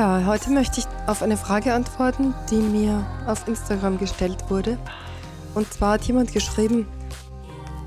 [0.00, 4.78] Ja, heute möchte ich auf eine Frage antworten, die mir auf Instagram gestellt wurde.
[5.54, 6.88] Und zwar hat jemand geschrieben,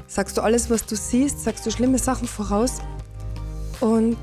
[0.05, 2.81] sagst du alles, was du siehst, sagst du schlimme Sachen voraus?
[3.79, 4.15] Und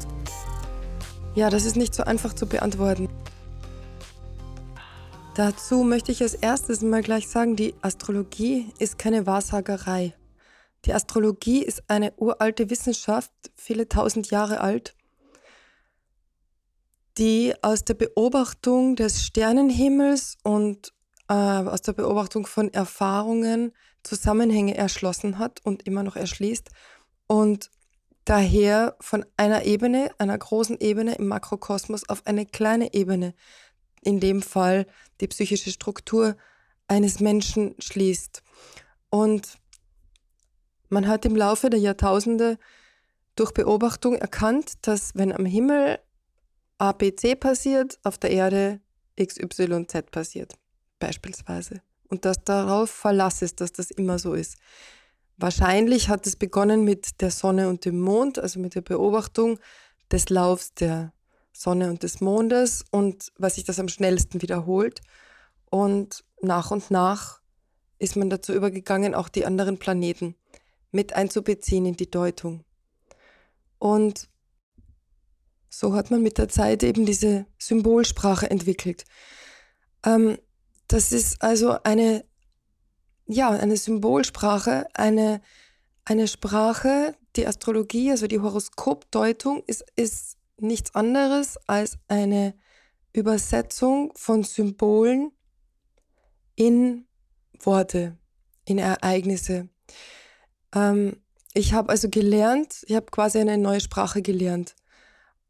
[1.34, 3.08] ja, das ist nicht so einfach zu beantworten.
[5.34, 10.14] Dazu möchte ich als erstes mal gleich sagen, die Astrologie ist keine Wahrsagerei.
[10.84, 14.94] Die Astrologie ist eine uralte Wissenschaft, viele tausend Jahre alt
[17.18, 20.92] die aus der Beobachtung des Sternenhimmels und
[21.28, 26.70] äh, aus der Beobachtung von Erfahrungen Zusammenhänge erschlossen hat und immer noch erschließt
[27.26, 27.70] und
[28.24, 33.34] daher von einer Ebene, einer großen Ebene im Makrokosmos auf eine kleine Ebene,
[34.02, 34.86] in dem Fall
[35.20, 36.36] die psychische Struktur
[36.88, 38.42] eines Menschen schließt.
[39.10, 39.58] Und
[40.88, 42.58] man hat im Laufe der Jahrtausende
[43.36, 45.98] durch Beobachtung erkannt, dass wenn am Himmel
[46.80, 48.80] ABC passiert, auf der Erde
[49.22, 50.54] XYZ passiert,
[50.98, 51.82] beispielsweise.
[52.08, 54.56] Und dass darauf Verlass ist, dass das immer so ist.
[55.36, 59.58] Wahrscheinlich hat es begonnen mit der Sonne und dem Mond, also mit der Beobachtung
[60.10, 61.12] des Laufs der
[61.52, 65.02] Sonne und des Mondes und was sich das am schnellsten wiederholt.
[65.70, 67.40] Und nach und nach
[67.98, 70.34] ist man dazu übergegangen, auch die anderen Planeten
[70.90, 72.64] mit einzubeziehen in die Deutung.
[73.78, 74.28] Und
[75.70, 79.04] so hat man mit der Zeit eben diese Symbolsprache entwickelt.
[80.04, 80.36] Ähm,
[80.88, 82.24] das ist also eine,
[83.26, 85.40] ja, eine Symbolsprache, eine,
[86.04, 92.54] eine Sprache, die Astrologie, also die Horoskopdeutung, ist, ist nichts anderes als eine
[93.12, 95.30] Übersetzung von Symbolen
[96.56, 97.06] in
[97.60, 98.18] Worte,
[98.64, 99.68] in Ereignisse.
[100.74, 101.16] Ähm,
[101.54, 104.74] ich habe also gelernt, ich habe quasi eine neue Sprache gelernt.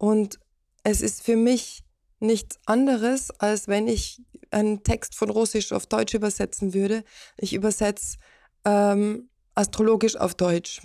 [0.00, 0.40] Und
[0.82, 1.84] es ist für mich
[2.20, 7.04] nichts anderes, als wenn ich einen Text von Russisch auf Deutsch übersetzen würde.
[7.36, 8.16] Ich übersetze
[8.64, 10.80] ähm, astrologisch auf Deutsch,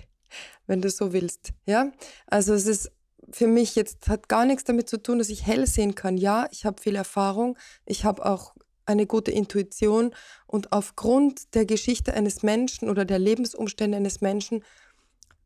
[0.66, 1.54] wenn du so willst.
[1.64, 1.92] Ja,
[2.26, 2.92] also es ist
[3.30, 6.18] für mich jetzt hat gar nichts damit zu tun, dass ich hell sehen kann.
[6.18, 10.14] Ja, ich habe viel Erfahrung, ich habe auch eine gute Intuition
[10.46, 14.62] und aufgrund der Geschichte eines Menschen oder der Lebensumstände eines Menschen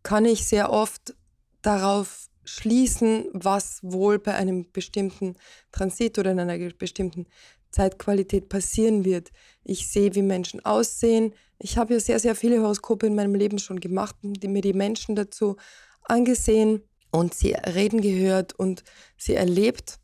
[0.03, 1.15] kann ich sehr oft
[1.63, 5.37] darauf schließen, was wohl bei einem bestimmten
[5.73, 7.27] Transit oder in einer bestimmten
[7.71, 9.33] Zeitqualität passieren wird.
[9.63, 11.35] Ich sehe, wie Menschen aussehen.
[11.59, 14.73] Ich habe ja sehr, sehr viele Horoskope in meinem Leben schon gemacht und mir die
[14.73, 15.57] Menschen dazu
[16.03, 18.85] angesehen und sie reden gehört und
[19.17, 19.99] sie erlebt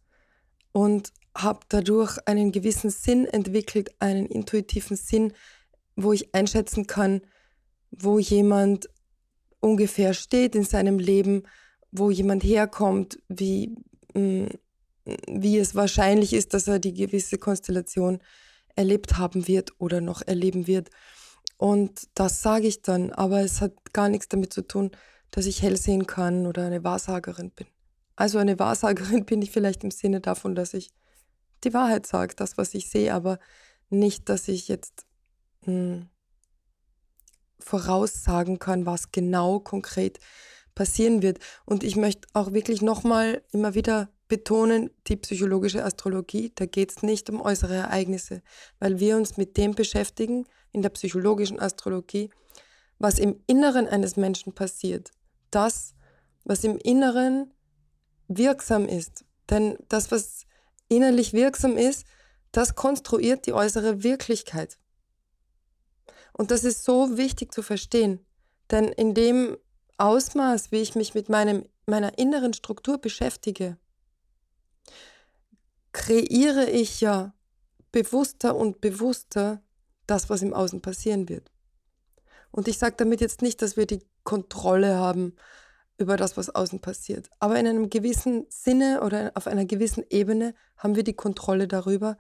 [0.73, 5.33] und habe dadurch einen gewissen Sinn entwickelt, einen intuitiven Sinn,
[5.97, 7.23] wo ich einschätzen kann,
[7.91, 8.89] wo jemand
[9.61, 11.45] ungefähr steht in seinem Leben,
[11.93, 13.77] wo jemand herkommt, wie,
[14.15, 14.47] mm,
[15.29, 18.21] wie es wahrscheinlich ist, dass er die gewisse Konstellation
[18.75, 20.91] erlebt haben wird oder noch erleben wird.
[21.59, 24.91] Und das sage ich dann, aber es hat gar nichts damit zu tun,
[25.31, 27.67] dass ich hell sehen kann oder eine Wahrsagerin bin.
[28.17, 30.91] Also eine Wahrsagerin bin ich vielleicht im Sinne davon, dass ich
[31.65, 33.39] die Wahrheit sage, das, was ich sehe, aber
[33.91, 35.07] nicht, dass ich jetzt
[35.67, 36.09] mh, hm,
[37.61, 40.19] voraussagen kann, was genau konkret
[40.75, 41.39] passieren wird.
[41.65, 47.03] Und ich möchte auch wirklich nochmal immer wieder betonen, die psychologische Astrologie, da geht es
[47.03, 48.43] nicht um äußere Ereignisse,
[48.79, 52.31] weil wir uns mit dem beschäftigen in der psychologischen Astrologie,
[52.99, 55.11] was im Inneren eines Menschen passiert.
[55.51, 55.95] Das,
[56.45, 57.53] was im Inneren
[58.29, 59.25] wirksam ist.
[59.51, 60.47] Denn das, was
[60.89, 62.07] innerlich wirksam ist,
[62.53, 64.79] das konstruiert die äußere Wirklichkeit.
[66.33, 68.25] Und das ist so wichtig zu verstehen.
[68.71, 69.59] Denn in dem
[70.03, 73.79] Ausmaß, wie ich mich mit meinem, meiner inneren Struktur beschäftige,
[75.93, 77.35] kreiere ich ja
[77.93, 79.63] bewusster und bewusster
[80.09, 81.53] das, was im Außen passieren wird.
[82.51, 85.37] Und ich sage damit jetzt nicht, dass wir die Kontrolle haben
[85.99, 87.31] über das, was außen passiert.
[87.39, 92.19] Aber in einem gewissen Sinne oder auf einer gewissen Ebene haben wir die Kontrolle darüber,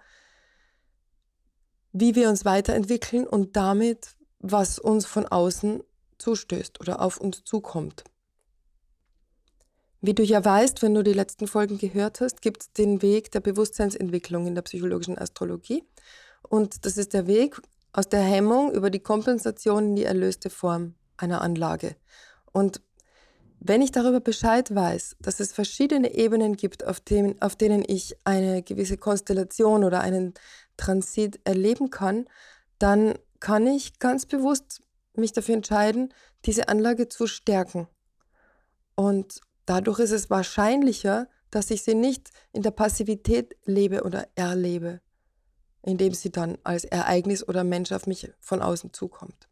[1.90, 5.82] wie wir uns weiterentwickeln und damit, was uns von außen
[6.22, 8.04] zustößt oder auf uns zukommt.
[10.00, 13.30] Wie du ja weißt, wenn du die letzten Folgen gehört hast, gibt es den Weg
[13.30, 15.84] der Bewusstseinsentwicklung in der psychologischen Astrologie.
[16.42, 17.60] Und das ist der Weg
[17.92, 21.94] aus der Hemmung über die Kompensation in die erlöste Form einer Anlage.
[22.52, 22.80] Und
[23.60, 28.16] wenn ich darüber Bescheid weiß, dass es verschiedene Ebenen gibt, auf, dem, auf denen ich
[28.24, 30.34] eine gewisse Konstellation oder einen
[30.76, 32.26] Transit erleben kann,
[32.80, 34.82] dann kann ich ganz bewusst
[35.14, 36.12] mich dafür entscheiden,
[36.44, 37.88] diese Anlage zu stärken.
[38.94, 45.00] Und dadurch ist es wahrscheinlicher, dass ich sie nicht in der Passivität lebe oder erlebe,
[45.82, 49.48] indem sie dann als Ereignis oder Mensch auf mich von außen zukommt.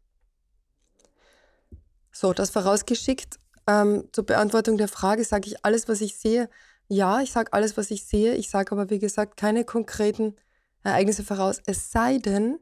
[2.11, 3.37] So, das vorausgeschickt.
[3.67, 6.49] Ähm, zur Beantwortung der Frage sage ich alles, was ich sehe.
[6.87, 8.33] Ja, ich sage alles, was ich sehe.
[8.35, 10.35] Ich sage aber, wie gesagt, keine konkreten
[10.83, 11.61] Ereignisse voraus.
[11.65, 12.59] Es sei denn,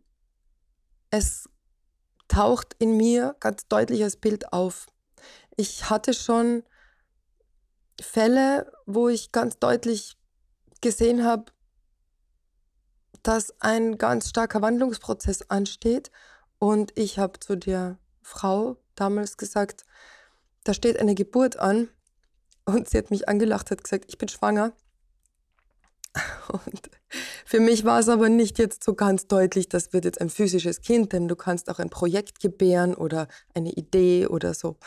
[1.09, 1.49] es
[2.29, 4.87] taucht in mir ganz deutlich als Bild auf.
[5.57, 6.63] Ich hatte schon
[8.01, 10.17] Fälle, wo ich ganz deutlich
[10.79, 11.51] gesehen habe,
[13.23, 16.11] dass ein ganz starker Wandlungsprozess ansteht.
[16.57, 19.83] Und ich habe zu der Frau damals gesagt,
[20.63, 21.89] da steht eine Geburt an.
[22.65, 24.73] Und sie hat mich angelacht, hat gesagt, ich bin schwanger.
[26.49, 26.89] Und
[27.45, 30.81] für mich war es aber nicht jetzt so ganz deutlich, das wird jetzt ein physisches
[30.81, 34.77] Kind, denn du kannst auch ein Projekt gebären oder eine Idee oder so.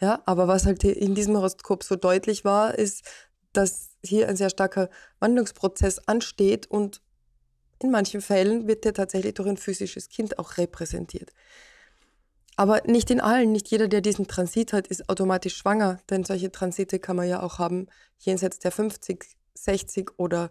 [0.00, 3.04] Ja, aber was halt in diesem Horoskop so deutlich war, ist,
[3.52, 4.88] dass hier ein sehr starker
[5.20, 7.00] Wandlungsprozess ansteht und
[7.78, 11.32] in manchen Fällen wird der tatsächlich durch ein physisches Kind auch repräsentiert.
[12.56, 16.52] Aber nicht in allen, nicht jeder, der diesen Transit hat, ist automatisch schwanger, denn solche
[16.52, 17.86] Transite kann man ja auch haben
[18.18, 19.24] jenseits der 50,
[19.54, 20.50] 60 oder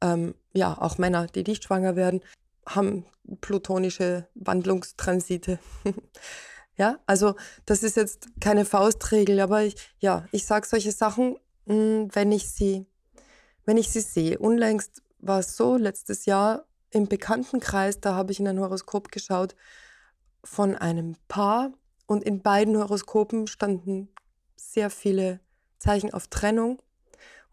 [0.00, 2.20] ähm, ja, auch Männer, die nicht schwanger werden,
[2.66, 3.06] haben
[3.40, 5.58] plutonische Wandlungstransite.
[6.76, 7.34] ja, also
[7.64, 12.50] das ist jetzt keine Faustregel, aber ich, ja, ich sage solche Sachen, hm, wenn ich
[12.50, 12.86] sie,
[13.64, 14.38] wenn ich sie sehe.
[14.38, 19.54] Unlängst war es so, letztes Jahr im Bekanntenkreis, da habe ich in ein Horoskop geschaut
[20.44, 21.72] von einem Paar
[22.06, 24.08] und in beiden Horoskopen standen
[24.54, 25.40] sehr viele
[25.78, 26.80] Zeichen auf Trennung.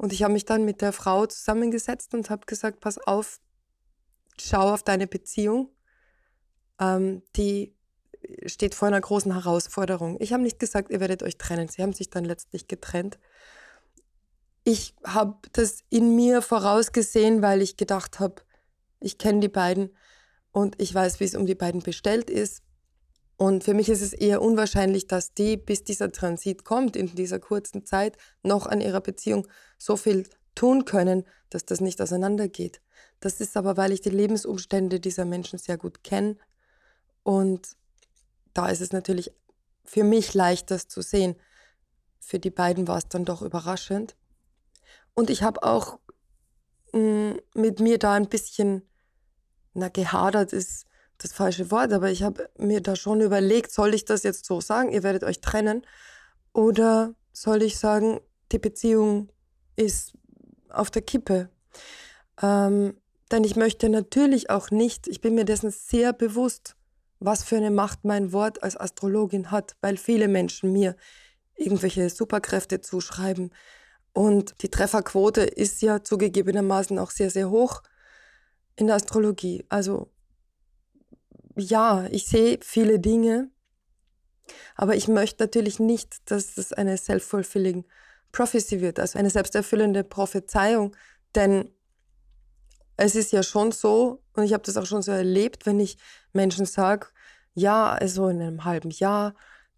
[0.04, 3.40] Und ich habe mich dann mit der Frau zusammengesetzt und habe gesagt, pass auf,
[4.38, 5.70] schau auf deine Beziehung.
[6.78, 7.74] Ähm, die
[8.46, 10.18] steht vor einer großen Herausforderung.
[10.20, 11.70] Ich habe nicht gesagt, ihr werdet euch trennen.
[11.70, 13.18] Sie haben sich dann letztlich getrennt.
[14.66, 18.42] Ich habe das in mir vorausgesehen, weil ich gedacht habe,
[19.00, 19.96] ich kenne die beiden
[20.52, 22.62] und ich weiß, wie es um die beiden bestellt ist.
[23.38, 27.40] Und für mich ist es eher unwahrscheinlich, dass die, bis dieser Transit kommt, in dieser
[27.40, 29.48] kurzen Zeit noch an ihrer Beziehung
[29.78, 32.82] so viel tun können, dass das nicht auseinandergeht.
[33.20, 36.38] Das ist aber, weil ich die Lebensumstände dieser Menschen sehr gut kenne.
[37.24, 37.76] Und
[38.54, 39.32] da ist es natürlich
[39.84, 41.36] für mich leicht, das zu sehen.
[42.20, 44.16] Für die beiden war es dann doch überraschend.
[45.14, 46.00] Und ich habe auch
[46.94, 48.84] mh, mm, mit mir da ein bisschen,
[49.74, 50.86] na, gehadert ist
[51.24, 54.62] das falsche Wort, aber ich habe mir da schon überlegt, soll ich das jetzt so
[54.62, 55.86] sagen, ihr werdet euch trennen?
[56.54, 58.20] Oder soll ich sagen,
[58.52, 59.30] die Beziehung
[59.76, 60.14] ist
[60.70, 61.50] auf der Kippe?
[62.42, 62.98] Ähm,
[63.32, 66.76] denn ich möchte natürlich auch nicht, ich bin mir dessen sehr bewusst,
[67.20, 70.96] was für eine Macht mein Wort als Astrologin hat, weil viele Menschen mir
[71.56, 73.52] irgendwelche Superkräfte zuschreiben.
[74.14, 77.82] Und die Trefferquote ist ja zugegebenermaßen auch sehr, sehr hoch
[78.76, 79.66] in der Astrologie.
[79.70, 80.13] Also
[81.56, 83.50] ja, ich sehe viele Dinge,
[84.76, 87.86] aber ich möchte natürlich nicht, dass das eine self-fulfilling
[88.32, 90.96] prophecy wird, also eine selbsterfüllende Prophezeiung,
[91.36, 91.70] denn
[92.98, 95.98] es ist ja schon so, und ich habe das auch schon so erlebt, wenn ich
[96.32, 97.08] Menschen sage,
[97.54, 99.36] ja, also in einem halben Jahr,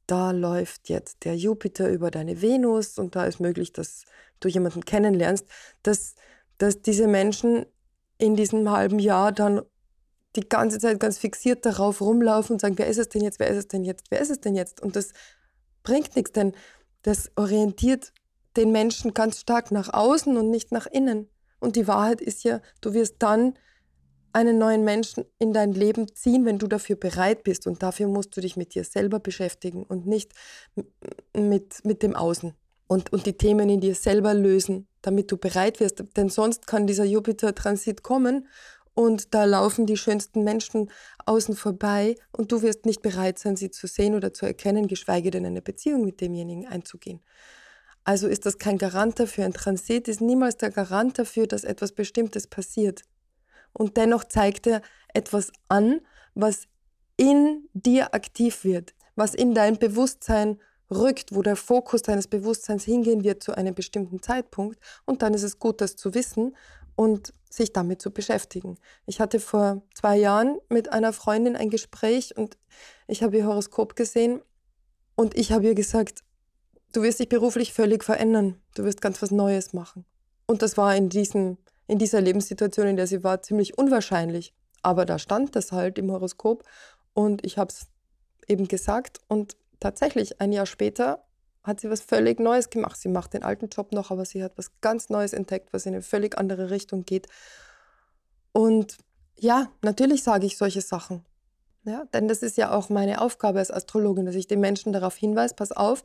[0.08, 4.06] da läuft jetzt der Jupiter über deine Venus und da ist möglich, dass
[4.40, 5.46] du jemanden kennenlernst,
[5.84, 6.16] dass,
[6.58, 7.66] dass diese Menschen
[8.18, 9.62] in diesem halben Jahr dann
[10.36, 13.50] die ganze Zeit ganz fixiert darauf rumlaufen und sagen, wer ist es denn jetzt, wer
[13.50, 14.82] ist es denn jetzt, wer ist es denn jetzt?
[14.82, 15.14] Und das
[15.84, 16.54] bringt nichts, denn
[17.04, 18.12] das orientiert
[18.58, 21.30] den Menschen ganz stark nach außen und nicht nach innen.
[21.60, 23.54] Und die Wahrheit ist ja, du wirst dann
[24.34, 27.68] einen neuen Menschen in dein Leben ziehen, wenn du dafür bereit bist.
[27.68, 30.34] Und dafür musst du dich mit dir selber beschäftigen und nicht
[31.34, 32.54] mit, mit dem Außen.
[32.88, 36.04] Und, und die Themen in dir selber lösen, damit du bereit wirst.
[36.18, 38.48] Denn sonst kann dieser Jupiter-Transit kommen
[38.96, 40.90] und da laufen die schönsten Menschen
[41.26, 45.32] außen vorbei und du wirst nicht bereit sein, sie zu sehen oder zu erkennen, geschweige
[45.32, 47.22] denn eine Beziehung mit demjenigen einzugehen.
[48.06, 49.46] Also ist das kein Garant dafür.
[49.46, 53.04] Ein Transit ist niemals der Garant dafür, dass etwas Bestimmtes passiert.
[53.74, 54.82] Und dennoch zeigt er
[55.14, 56.00] etwas an,
[56.34, 56.68] was
[57.18, 63.24] in dir aktiv wird, was in dein Bewusstsein rückt, wo der Fokus deines Bewusstseins hingehen
[63.24, 64.80] wird zu einem bestimmten Zeitpunkt.
[65.06, 66.56] Und dann ist es gut, das zu wissen
[66.96, 68.78] und sich damit zu beschäftigen.
[69.06, 72.58] Ich hatte vor zwei Jahren mit einer Freundin ein Gespräch und
[73.08, 74.42] ich habe ihr Horoskop gesehen
[75.16, 76.24] und ich habe ihr gesagt,
[76.92, 80.06] du wirst dich beruflich völlig verändern, du wirst ganz was Neues machen.
[80.48, 84.54] Und das war in, diesem, in dieser Lebenssituation, in der sie war, ziemlich unwahrscheinlich.
[84.82, 86.64] Aber da stand das halt im Horoskop
[87.14, 87.88] und ich habe es
[88.48, 91.26] eben gesagt und tatsächlich ein Jahr später
[91.66, 93.00] hat sie was völlig Neues gemacht.
[93.00, 95.94] Sie macht den alten Job noch, aber sie hat was ganz Neues entdeckt, was in
[95.94, 97.28] eine völlig andere Richtung geht.
[98.52, 98.98] Und
[99.38, 101.26] ja, natürlich sage ich solche Sachen.
[101.84, 105.16] Ja, denn das ist ja auch meine Aufgabe als Astrologin, dass ich den Menschen darauf
[105.16, 106.04] hinweise, pass auf,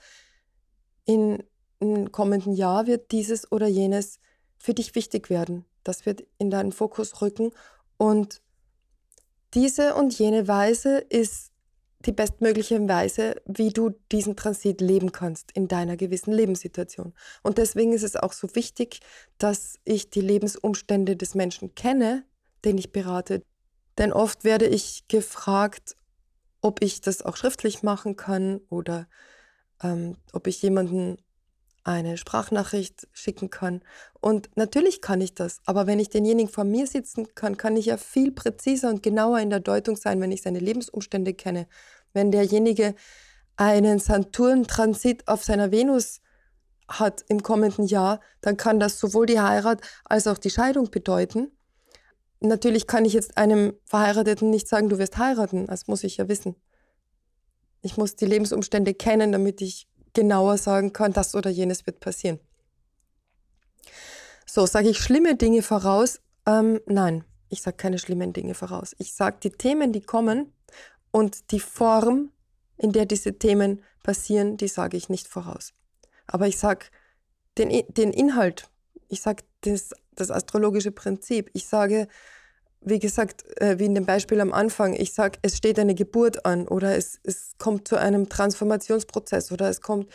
[1.07, 1.43] in,
[1.79, 4.19] im kommenden Jahr wird dieses oder jenes
[4.59, 5.65] für dich wichtig werden.
[5.85, 7.53] Das wird in deinen Fokus rücken.
[7.97, 8.43] Und
[9.55, 11.50] diese und jene Weise ist
[12.07, 17.13] die bestmögliche Weise, wie du diesen Transit leben kannst in deiner gewissen Lebenssituation.
[17.43, 19.01] Und deswegen ist es auch so wichtig,
[19.39, 22.25] dass ich die Lebensumstände des Menschen kenne,
[22.65, 23.43] den ich berate.
[23.99, 25.95] Denn oft werde ich gefragt,
[26.63, 29.07] ob ich das auch schriftlich machen kann oder
[29.83, 31.19] ähm, ob ich jemanden
[31.91, 33.83] eine Sprachnachricht schicken kann.
[34.21, 37.87] Und natürlich kann ich das, aber wenn ich denjenigen vor mir sitzen kann, kann ich
[37.87, 41.67] ja viel präziser und genauer in der Deutung sein, wenn ich seine Lebensumstände kenne.
[42.13, 42.95] Wenn derjenige
[43.57, 46.21] einen Saturn-Transit auf seiner Venus
[46.89, 51.53] hat im kommenden Jahr, dann kann das sowohl die Heirat als auch die Scheidung bedeuten.
[52.41, 56.29] Natürlich kann ich jetzt einem Verheirateten nicht sagen, du wirst heiraten, das muss ich ja
[56.29, 56.57] wissen.
[57.83, 62.41] Ich muss die Lebensumstände kennen, damit ich genauer sagen kann, das oder jenes wird passieren.
[64.47, 66.21] So, sage ich schlimme Dinge voraus?
[66.47, 68.95] Ähm, nein, ich sage keine schlimmen Dinge voraus.
[68.99, 70.53] Ich sage die Themen, die kommen
[71.11, 72.33] und die Form,
[72.77, 75.73] in der diese Themen passieren, die sage ich nicht voraus.
[76.27, 76.87] Aber ich sage
[77.59, 78.71] den, den Inhalt,
[79.09, 82.09] ich sage das, das astrologische Prinzip, ich sage,
[82.81, 86.47] wie gesagt, äh, wie in dem Beispiel am Anfang, ich sage, es steht eine Geburt
[86.47, 90.11] an oder es, es kommt zu einem Transformationsprozess oder es kommt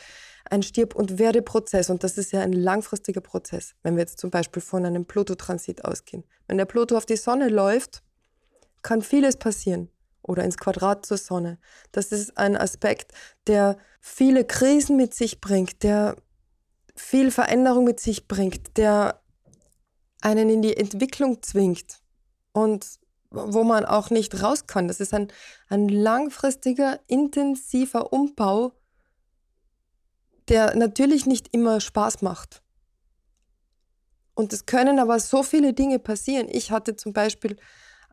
[0.50, 4.32] ein Stirb- und Werdeprozess und das ist ja ein langfristiger Prozess, wenn wir jetzt zum
[4.32, 6.24] Beispiel von einem Pluto-Transit ausgehen.
[6.48, 8.04] Wenn der Pluto auf die Sonne läuft,
[8.82, 9.90] kann vieles passieren
[10.22, 11.60] oder ins Quadrat zur Sonne.
[11.92, 13.12] Das ist ein Aspekt,
[13.48, 16.16] der viele Krisen mit sich bringt, der
[16.96, 19.22] viel Veränderung mit sich bringt, der
[20.22, 22.05] einen in die Entwicklung zwingt
[22.56, 23.00] und
[23.32, 24.88] wo man auch nicht raus kann.
[24.88, 25.28] Das ist ein,
[25.68, 28.72] ein langfristiger, intensiver Umbau,
[30.48, 32.62] der natürlich nicht immer Spaß macht.
[34.36, 36.48] Und es können aber so viele Dinge passieren.
[36.50, 37.58] Ich hatte zum Beispiel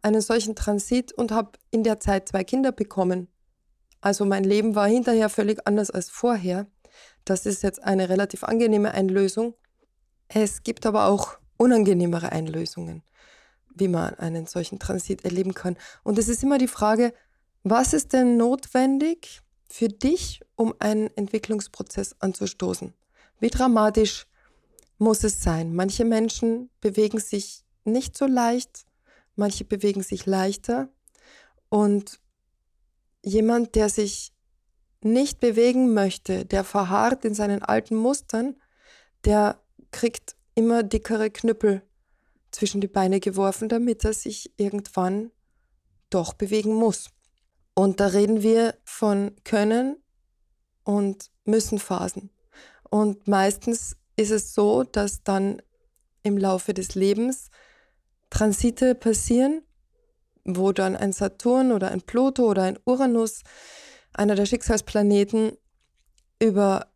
[0.03, 3.29] einen solchen Transit und habe in der Zeit zwei Kinder bekommen.
[4.01, 6.67] Also mein Leben war hinterher völlig anders als vorher.
[7.25, 9.55] Das ist jetzt eine relativ angenehme Einlösung.
[10.27, 13.05] Es gibt aber auch unangenehmere Einlösungen
[13.75, 15.77] wie man einen solchen Transit erleben kann.
[16.03, 17.13] Und es ist immer die Frage,
[17.63, 22.93] was ist denn notwendig für dich, um einen Entwicklungsprozess anzustoßen?
[23.41, 24.27] Wie dramatisch
[24.99, 25.75] muss es sein?
[25.75, 28.85] Manche Menschen bewegen sich nicht so leicht,
[29.37, 30.89] manche bewegen sich leichter.
[31.69, 32.21] Und
[33.23, 34.33] jemand, der sich
[35.03, 38.57] nicht bewegen möchte, der verharrt in seinen alten Mustern,
[39.25, 39.61] der
[39.91, 41.83] kriegt immer dickere Knüppel
[42.53, 45.31] zwischen die Beine geworfen, damit er sich irgendwann
[46.11, 47.11] doch bewegen muss.
[47.75, 49.97] Und da reden wir von Können
[50.85, 52.31] und Müssen Phasen.
[52.89, 55.63] Und meistens ist es so, dass dann
[56.23, 57.51] im Laufe des Lebens
[58.31, 59.63] Transite passieren,
[60.45, 63.43] wo dann ein Saturn oder ein Pluto oder ein Uranus,
[64.13, 65.57] einer der Schicksalsplaneten,
[66.41, 66.89] über,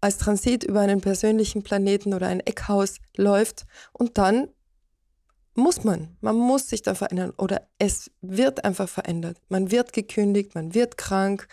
[0.00, 4.48] als Transit über einen persönlichen Planeten oder ein Eckhaus läuft und dann
[5.56, 6.16] muss man.
[6.20, 9.38] Man muss sich da verändern oder es wird einfach verändert.
[9.48, 11.48] Man wird gekündigt, man wird krank,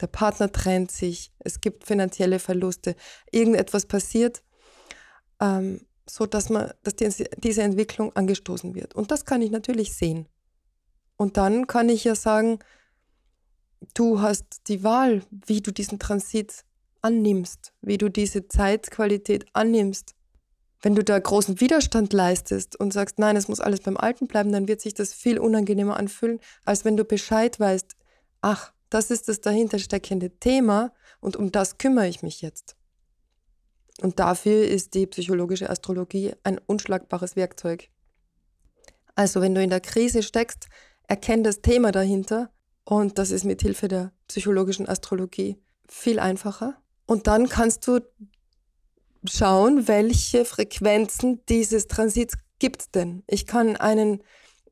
[0.00, 2.94] der Partner trennt sich, es gibt finanzielle Verluste,
[3.32, 4.42] irgendetwas passiert,
[5.40, 8.94] ähm, so dass man, dass die, diese Entwicklung angestoßen wird.
[8.94, 10.26] Und das kann ich natürlich sehen.
[11.16, 12.60] Und dann kann ich ja sagen,
[13.94, 16.64] du hast die Wahl, wie du diesen Transit
[17.02, 20.14] annimmst, wie du diese Zeitqualität annimmst.
[20.80, 24.52] Wenn du da großen Widerstand leistest und sagst, nein, es muss alles beim Alten bleiben,
[24.52, 27.96] dann wird sich das viel unangenehmer anfühlen, als wenn du Bescheid weißt,
[28.40, 32.76] ach, das ist das dahinter steckende Thema und um das kümmere ich mich jetzt.
[34.00, 37.88] Und dafür ist die psychologische Astrologie ein unschlagbares Werkzeug.
[39.16, 40.68] Also wenn du in der Krise steckst,
[41.08, 42.50] erkenn das Thema dahinter
[42.84, 46.80] und das ist mit Hilfe der psychologischen Astrologie viel einfacher.
[47.06, 48.00] Und dann kannst du
[49.24, 53.22] schauen, welche Frequenzen dieses Transits gibt denn?
[53.26, 54.22] Ich kann einen,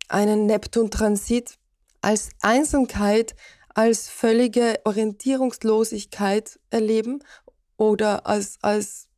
[0.08, 1.58] einen Neptun-Transit
[2.00, 3.34] als Einsamkeit,
[3.74, 7.22] als völlige Orientierungslosigkeit erleben
[7.76, 9.08] oder als, als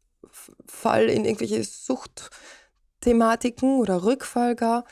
[0.66, 4.84] Fall in irgendwelche Suchtthematiken oder Rückfall gar.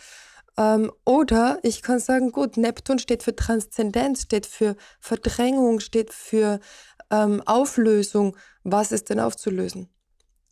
[0.56, 6.60] Ähm, oder ich kann sagen, gut, Neptun steht für Transzendenz, steht für Verdrängung, steht für
[7.10, 8.36] ähm, Auflösung.
[8.62, 9.90] Was ist denn aufzulösen?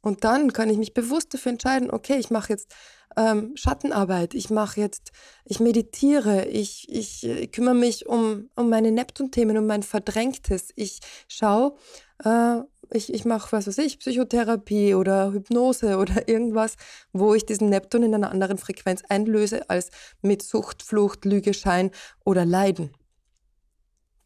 [0.04, 2.74] Und dann kann ich mich bewusst dafür entscheiden, okay, ich mache jetzt
[3.16, 5.12] ähm, Schattenarbeit, ich mache jetzt,
[5.46, 10.72] ich meditiere, ich, ich, ich, kümmere mich um, um meine Neptun-Themen, um mein Verdrängtes.
[10.76, 11.76] Ich schaue,
[12.22, 12.56] äh,
[12.90, 16.74] ich, ich mache, was weiß ich, Psychotherapie oder Hypnose oder irgendwas,
[17.14, 19.88] wo ich diesen Neptun in einer anderen Frequenz einlöse als
[20.20, 21.90] mit Sucht, Flucht, Lüge, Schein
[22.26, 22.90] oder Leiden.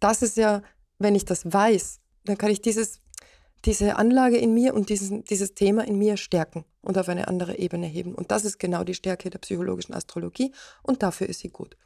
[0.01, 0.63] Das ist ja,
[0.99, 3.01] wenn ich das weiß, dann kann ich dieses
[3.65, 7.59] diese Anlage in mir und diesen, dieses Thema in mir stärken und auf eine andere
[7.59, 8.15] Ebene heben.
[8.15, 11.77] Und das ist genau die Stärke der psychologischen Astrologie und dafür ist sie gut.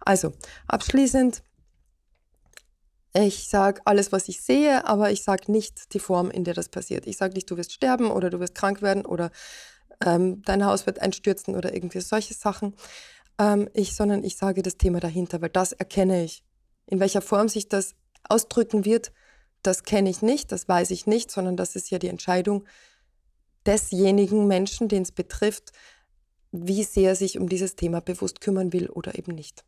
[0.00, 0.32] Also,
[0.66, 1.42] abschließend,
[3.14, 6.68] ich sage alles, was ich sehe, aber ich sage nicht die Form, in der das
[6.68, 7.06] passiert.
[7.06, 9.30] Ich sage nicht, du wirst sterben oder du wirst krank werden oder
[10.04, 12.74] ähm, dein Haus wird einstürzen oder irgendwie solche Sachen.
[13.38, 16.44] Ähm, ich, sondern ich sage das Thema dahinter, weil das erkenne ich.
[16.86, 17.94] In welcher Form sich das
[18.28, 19.12] ausdrücken wird,
[19.62, 22.64] das kenne ich nicht, das weiß ich nicht, sondern das ist ja die Entscheidung
[23.66, 25.72] desjenigen Menschen, den es betrifft,
[26.52, 29.64] wie sehr er sich um dieses Thema bewusst kümmern will oder eben nicht.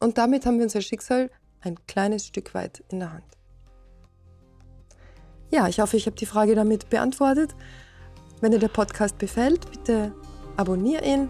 [0.00, 3.38] Und damit haben wir unser Schicksal ein kleines Stück weit in der Hand.
[5.50, 7.54] Ja, ich hoffe, ich habe die Frage damit beantwortet.
[8.40, 10.14] Wenn dir der Podcast gefällt, bitte
[10.56, 11.28] abonniere ihn.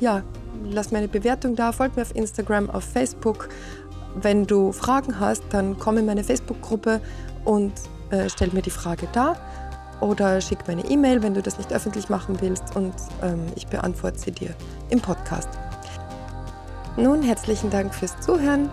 [0.00, 0.24] Ja,
[0.64, 3.50] lass mir eine Bewertung da, folgt mir auf Instagram, auf Facebook
[4.14, 7.00] wenn du Fragen hast, dann komm in meine Facebook-Gruppe
[7.44, 7.72] und
[8.10, 9.36] äh, stell mir die Frage da
[10.00, 13.66] oder schick mir eine E-Mail, wenn du das nicht öffentlich machen willst und ähm, ich
[13.66, 14.54] beantworte sie dir
[14.88, 15.48] im Podcast.
[16.96, 18.68] Nun herzlichen Dank fürs Zuhören.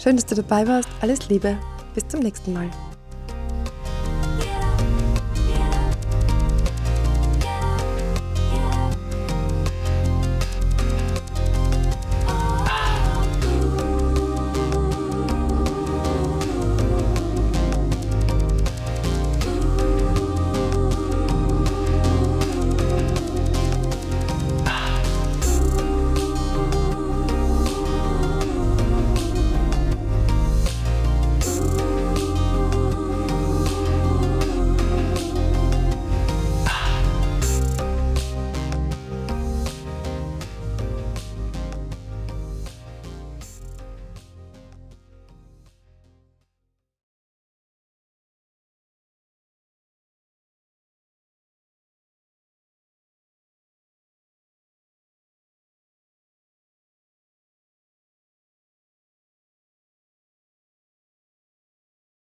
[0.00, 0.88] Schön, dass du dabei warst.
[1.00, 1.56] Alles Liebe.
[1.94, 2.70] Bis zum nächsten Mal.